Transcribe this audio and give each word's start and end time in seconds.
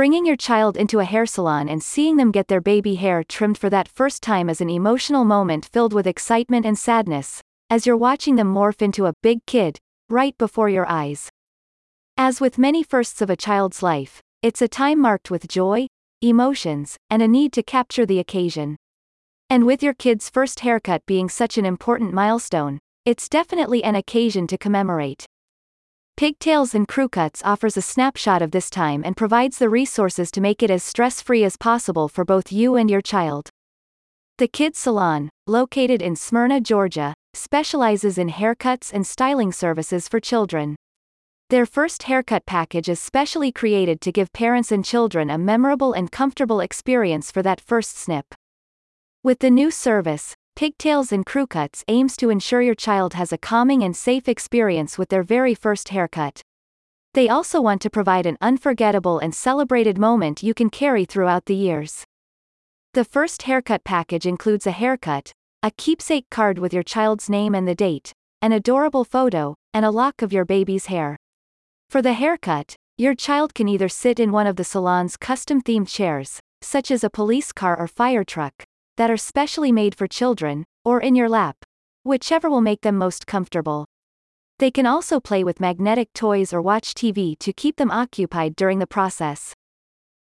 Bringing 0.00 0.24
your 0.24 0.36
child 0.36 0.78
into 0.78 1.00
a 1.00 1.04
hair 1.04 1.26
salon 1.26 1.68
and 1.68 1.82
seeing 1.82 2.16
them 2.16 2.30
get 2.30 2.48
their 2.48 2.62
baby 2.62 2.94
hair 2.94 3.22
trimmed 3.22 3.58
for 3.58 3.68
that 3.68 3.86
first 3.86 4.22
time 4.22 4.48
is 4.48 4.62
an 4.62 4.70
emotional 4.70 5.26
moment 5.26 5.66
filled 5.66 5.92
with 5.92 6.06
excitement 6.06 6.64
and 6.64 6.78
sadness, 6.78 7.42
as 7.68 7.84
you're 7.84 7.98
watching 7.98 8.36
them 8.36 8.50
morph 8.50 8.80
into 8.80 9.04
a 9.04 9.12
big 9.22 9.44
kid, 9.44 9.76
right 10.08 10.38
before 10.38 10.70
your 10.70 10.88
eyes. 10.88 11.28
As 12.16 12.40
with 12.40 12.56
many 12.56 12.82
firsts 12.82 13.20
of 13.20 13.28
a 13.28 13.36
child's 13.36 13.82
life, 13.82 14.22
it's 14.40 14.62
a 14.62 14.68
time 14.68 14.98
marked 14.98 15.30
with 15.30 15.46
joy, 15.46 15.86
emotions, 16.22 16.96
and 17.10 17.20
a 17.20 17.28
need 17.28 17.52
to 17.52 17.62
capture 17.62 18.06
the 18.06 18.20
occasion. 18.20 18.78
And 19.50 19.66
with 19.66 19.82
your 19.82 19.92
kid's 19.92 20.30
first 20.30 20.60
haircut 20.60 21.04
being 21.04 21.28
such 21.28 21.58
an 21.58 21.66
important 21.66 22.14
milestone, 22.14 22.78
it's 23.04 23.28
definitely 23.28 23.84
an 23.84 23.96
occasion 23.96 24.46
to 24.46 24.56
commemorate. 24.56 25.26
Pigtails 26.20 26.74
and 26.74 26.86
Crew 26.86 27.08
Cuts 27.08 27.40
offers 27.46 27.78
a 27.78 27.80
snapshot 27.80 28.42
of 28.42 28.50
this 28.50 28.68
time 28.68 29.02
and 29.06 29.16
provides 29.16 29.56
the 29.56 29.70
resources 29.70 30.30
to 30.30 30.42
make 30.42 30.62
it 30.62 30.70
as 30.70 30.82
stress-free 30.82 31.42
as 31.44 31.56
possible 31.56 32.08
for 32.08 32.26
both 32.26 32.52
you 32.52 32.76
and 32.76 32.90
your 32.90 33.00
child. 33.00 33.48
The 34.36 34.46
Kids 34.46 34.78
Salon, 34.78 35.30
located 35.46 36.02
in 36.02 36.14
Smyrna, 36.16 36.60
Georgia, 36.60 37.14
specializes 37.32 38.18
in 38.18 38.28
haircuts 38.28 38.92
and 38.92 39.06
styling 39.06 39.50
services 39.50 40.08
for 40.08 40.20
children. 40.20 40.76
Their 41.48 41.64
first 41.64 42.02
haircut 42.02 42.44
package 42.44 42.90
is 42.90 43.00
specially 43.00 43.50
created 43.50 44.02
to 44.02 44.12
give 44.12 44.30
parents 44.34 44.70
and 44.70 44.84
children 44.84 45.30
a 45.30 45.38
memorable 45.38 45.94
and 45.94 46.12
comfortable 46.12 46.60
experience 46.60 47.30
for 47.30 47.42
that 47.44 47.62
first 47.62 47.96
snip. 47.96 48.26
With 49.22 49.38
the 49.38 49.50
new 49.50 49.70
service, 49.70 50.34
Pigtails 50.60 51.10
and 51.10 51.24
Crew 51.24 51.46
Cuts 51.46 51.82
aims 51.88 52.18
to 52.18 52.28
ensure 52.28 52.60
your 52.60 52.74
child 52.74 53.14
has 53.14 53.32
a 53.32 53.38
calming 53.38 53.82
and 53.82 53.96
safe 53.96 54.28
experience 54.28 54.98
with 54.98 55.08
their 55.08 55.22
very 55.22 55.54
first 55.54 55.88
haircut. 55.88 56.42
They 57.14 57.30
also 57.30 57.62
want 57.62 57.80
to 57.80 57.88
provide 57.88 58.26
an 58.26 58.36
unforgettable 58.42 59.18
and 59.20 59.34
celebrated 59.34 59.96
moment 59.96 60.42
you 60.42 60.52
can 60.52 60.68
carry 60.68 61.06
throughout 61.06 61.46
the 61.46 61.54
years. 61.54 62.04
The 62.92 63.06
first 63.06 63.44
haircut 63.44 63.84
package 63.84 64.26
includes 64.26 64.66
a 64.66 64.70
haircut, 64.70 65.32
a 65.62 65.70
keepsake 65.70 66.28
card 66.28 66.58
with 66.58 66.74
your 66.74 66.82
child's 66.82 67.30
name 67.30 67.54
and 67.54 67.66
the 67.66 67.74
date, 67.74 68.12
an 68.42 68.52
adorable 68.52 69.04
photo, 69.04 69.54
and 69.72 69.86
a 69.86 69.90
lock 69.90 70.20
of 70.20 70.30
your 70.30 70.44
baby's 70.44 70.84
hair. 70.92 71.16
For 71.88 72.02
the 72.02 72.12
haircut, 72.12 72.76
your 72.98 73.14
child 73.14 73.54
can 73.54 73.66
either 73.66 73.88
sit 73.88 74.20
in 74.20 74.30
one 74.30 74.46
of 74.46 74.56
the 74.56 74.64
salon's 74.64 75.16
custom 75.16 75.62
themed 75.62 75.88
chairs, 75.88 76.38
such 76.60 76.90
as 76.90 77.02
a 77.02 77.08
police 77.08 77.50
car 77.50 77.80
or 77.80 77.88
fire 77.88 78.24
truck, 78.24 78.66
that 79.00 79.10
are 79.10 79.16
specially 79.16 79.72
made 79.72 79.94
for 79.94 80.06
children, 80.06 80.62
or 80.84 81.00
in 81.00 81.14
your 81.14 81.26
lap, 81.26 81.56
whichever 82.02 82.50
will 82.50 82.60
make 82.60 82.82
them 82.82 82.98
most 82.98 83.26
comfortable. 83.26 83.86
They 84.58 84.70
can 84.70 84.84
also 84.84 85.18
play 85.18 85.42
with 85.42 85.58
magnetic 85.58 86.12
toys 86.12 86.52
or 86.52 86.60
watch 86.60 86.92
TV 86.92 87.34
to 87.38 87.50
keep 87.54 87.76
them 87.76 87.90
occupied 87.90 88.54
during 88.56 88.78
the 88.78 88.86
process. 88.86 89.54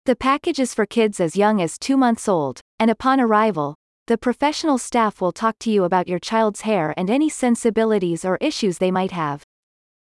The 0.06 0.16
package 0.16 0.58
is 0.58 0.72
for 0.72 0.86
kids 0.86 1.20
as 1.20 1.36
young 1.36 1.60
as 1.60 1.78
two 1.78 1.98
months 1.98 2.26
old, 2.26 2.60
and 2.78 2.90
upon 2.90 3.20
arrival, 3.20 3.74
the 4.06 4.16
professional 4.16 4.78
staff 4.78 5.20
will 5.20 5.32
talk 5.32 5.58
to 5.58 5.70
you 5.70 5.84
about 5.84 6.08
your 6.08 6.18
child's 6.18 6.62
hair 6.62 6.94
and 6.96 7.10
any 7.10 7.28
sensibilities 7.28 8.24
or 8.24 8.38
issues 8.40 8.78
they 8.78 8.90
might 8.90 9.10
have. 9.10 9.42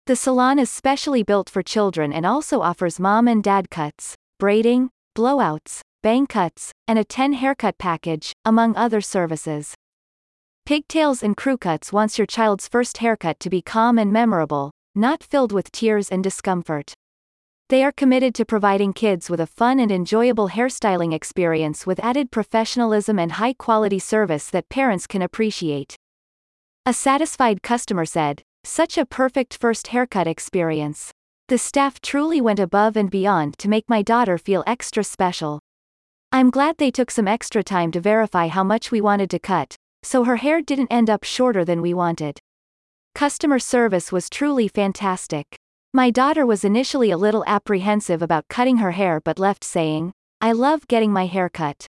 The 0.05 0.15
salon 0.15 0.59
is 0.59 0.69
specially 0.69 1.23
built 1.23 1.49
for 1.49 1.61
children 1.61 2.13
and 2.13 2.25
also 2.25 2.61
offers 2.61 3.01
mom 3.01 3.27
and 3.27 3.43
dad 3.43 3.69
cuts, 3.69 4.15
braiding, 4.39 4.91
blowouts, 5.13 5.81
bang 6.05 6.27
cuts, 6.27 6.71
and 6.87 6.99
a 6.99 7.03
10 7.03 7.33
haircut 7.33 7.79
package, 7.79 8.31
among 8.45 8.75
other 8.75 9.01
services. 9.01 9.73
Pigtails 10.63 11.23
and 11.23 11.35
Crew 11.35 11.57
Cuts 11.57 11.91
wants 11.91 12.19
your 12.19 12.27
child's 12.27 12.67
first 12.67 12.99
haircut 12.99 13.39
to 13.39 13.49
be 13.49 13.59
calm 13.59 13.97
and 13.97 14.13
memorable, 14.13 14.69
not 14.93 15.23
filled 15.23 15.51
with 15.51 15.71
tears 15.71 16.09
and 16.09 16.23
discomfort. 16.23 16.93
They 17.69 17.83
are 17.83 17.91
committed 17.91 18.35
to 18.35 18.45
providing 18.45 18.93
kids 18.93 19.31
with 19.31 19.39
a 19.39 19.47
fun 19.47 19.79
and 19.79 19.91
enjoyable 19.91 20.49
hairstyling 20.49 21.11
experience 21.11 21.87
with 21.87 21.99
added 22.03 22.29
professionalism 22.29 23.17
and 23.17 23.31
high 23.31 23.53
quality 23.53 23.97
service 23.97 24.51
that 24.51 24.69
parents 24.69 25.07
can 25.07 25.23
appreciate. 25.23 25.95
A 26.85 26.93
satisfied 26.93 27.63
customer 27.63 28.05
said, 28.05 28.43
Such 28.63 28.99
a 28.99 29.07
perfect 29.07 29.57
first 29.57 29.87
haircut 29.87 30.27
experience. 30.27 31.09
The 31.47 31.57
staff 31.57 31.99
truly 31.99 32.41
went 32.41 32.59
above 32.59 32.95
and 32.95 33.09
beyond 33.09 33.57
to 33.57 33.67
make 33.67 33.89
my 33.89 34.03
daughter 34.03 34.37
feel 34.37 34.63
extra 34.67 35.03
special. 35.03 35.64
I'm 36.35 36.49
glad 36.49 36.75
they 36.77 36.91
took 36.91 37.11
some 37.11 37.29
extra 37.29 37.63
time 37.63 37.93
to 37.93 38.01
verify 38.01 38.49
how 38.49 38.61
much 38.61 38.91
we 38.91 38.99
wanted 38.99 39.29
to 39.29 39.39
cut, 39.39 39.77
so 40.03 40.25
her 40.25 40.35
hair 40.35 40.61
didn't 40.61 40.91
end 40.91 41.09
up 41.09 41.23
shorter 41.23 41.63
than 41.63 41.81
we 41.81 41.93
wanted. 41.93 42.39
Customer 43.13 43.57
service 43.57 44.11
was 44.11 44.29
truly 44.29 44.67
fantastic. 44.67 45.55
My 45.93 46.11
daughter 46.11 46.45
was 46.45 46.65
initially 46.65 47.09
a 47.09 47.17
little 47.17 47.45
apprehensive 47.47 48.21
about 48.21 48.49
cutting 48.49 48.79
her 48.79 48.91
hair 48.91 49.21
but 49.23 49.39
left 49.39 49.63
saying, 49.63 50.11
I 50.41 50.51
love 50.51 50.89
getting 50.89 51.13
my 51.13 51.25
hair 51.25 51.47
cut. 51.47 51.87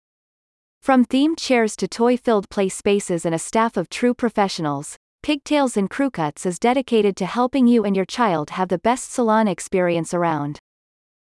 From 0.81 1.05
themed 1.05 1.39
chairs 1.39 1.77
to 1.77 1.87
toy-filled 1.87 2.51
play 2.51 2.69
spaces 2.69 3.25
and 3.25 3.37
a 3.37 3.39
staff 3.39 3.77
of 3.77 3.89
true 3.89 4.13
professionals, 4.13 4.97
Pigtails 5.23 5.77
and 5.77 5.89
Crew 5.89 6.11
Cuts 6.11 6.45
is 6.47 6.59
dedicated 6.59 7.15
to 7.19 7.27
helping 7.27 7.69
you 7.69 7.85
and 7.85 7.95
your 7.95 8.07
child 8.07 8.51
have 8.51 8.71
the 8.71 8.79
best 8.79 9.13
salon 9.13 9.47
experience 9.47 10.13
around. 10.13 10.59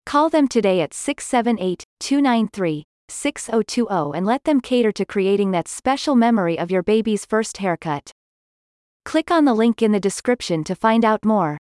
Call 0.05 0.27
them 0.27 0.49
today 0.49 0.81
at 0.81 0.93
678 0.93 1.85
293 2.01 2.83
6020 3.09 4.17
and 4.17 4.25
let 4.25 4.43
them 4.43 4.61
cater 4.61 4.91
to 4.91 5.05
creating 5.05 5.51
that 5.51 5.67
special 5.67 6.15
memory 6.15 6.57
of 6.57 6.71
your 6.71 6.83
baby's 6.83 7.25
first 7.25 7.57
haircut. 7.57 8.11
Click 9.03 9.29
on 9.29 9.45
the 9.45 9.53
link 9.53 9.81
in 9.81 9.91
the 9.91 9.99
description 9.99 10.63
to 10.63 10.75
find 10.75 11.05
out 11.05 11.23
more. 11.23 11.57